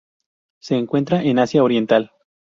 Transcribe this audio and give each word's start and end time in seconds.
Se 0.59 0.77
encuentra 0.77 1.21
en 1.21 1.37
Asia 1.37 1.63
Oriental. 1.63 2.11